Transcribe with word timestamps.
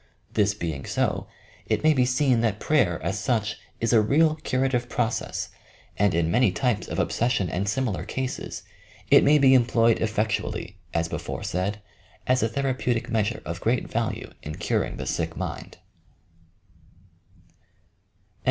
This 0.33 0.55
being 0.55 0.85
so, 0.87 1.27
it 1.67 1.83
may 1.83 1.93
be 1.93 2.05
seen 2.07 2.41
that 2.41 2.59
prayer, 2.59 2.99
as 3.03 3.19
such, 3.19 3.59
is 3.79 3.93
a 3.93 4.01
real 4.01 4.33
curative 4.37 4.89
process 4.89 5.49
and 5.95 6.15
in 6.15 6.31
many 6.31 6.51
types 6.51 6.87
of 6.87 6.97
obsession 6.97 7.49
and 7.51 7.69
similar 7.69 8.03
cases, 8.03 8.63
it 9.11 9.23
may 9.23 9.37
be 9.37 9.53
employed 9.53 9.99
effectually, 10.01 10.79
as 10.91 11.07
before 11.07 11.43
said, 11.43 11.83
as 12.25 12.41
a 12.41 12.49
therapeutic 12.49 13.11
measure 13.11 13.43
of 13.45 13.61
great 13.61 13.87
value 13.91 14.31
in 14.41 14.55
curing 14.55 14.97
the 14.97 15.05
sick 15.05 15.37
mind. 15.37 15.77